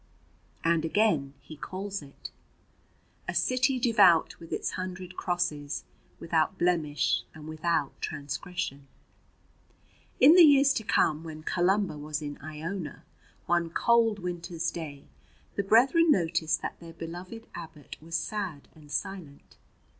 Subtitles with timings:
[0.63, 2.31] And again he calls it:
[3.27, 5.83] A city devout with its hundred crosses,
[6.19, 8.87] Without blemish and without transgression.
[10.19, 13.03] In the years to come, when Columba was in Iona,
[13.45, 15.03] one cold winter's day
[15.55, 19.57] the brethren noticed that their beloved abbot was sad and silent.